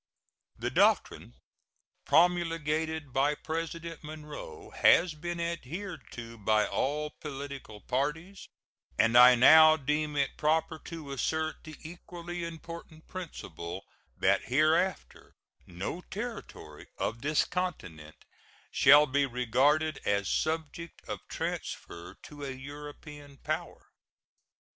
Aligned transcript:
The 0.57 0.71
doctrine 0.71 1.35
promulgated 2.05 3.13
by 3.13 3.35
President 3.35 4.03
Monroe 4.03 4.71
has 4.71 5.13
been 5.13 5.39
adhered 5.39 6.01
to 6.13 6.39
by 6.39 6.65
all 6.65 7.11
political 7.21 7.81
parties, 7.81 8.47
and 8.97 9.15
I 9.15 9.35
now 9.35 9.77
deem 9.77 10.15
it 10.15 10.37
proper 10.37 10.79
to 10.85 11.11
assert 11.11 11.63
the 11.63 11.75
equally 11.83 12.43
important 12.43 13.07
principle 13.07 13.85
that 14.17 14.45
hereafter 14.45 15.35
no 15.67 16.01
territory 16.09 16.87
on 16.97 17.19
this 17.19 17.45
continent 17.45 18.25
shall 18.71 19.05
be 19.05 19.27
regarded 19.27 19.99
as 20.03 20.27
subject 20.27 21.03
of 21.07 21.19
transfer 21.27 22.15
to 22.23 22.43
a 22.43 22.49
European 22.49 23.37
power. 23.37 23.91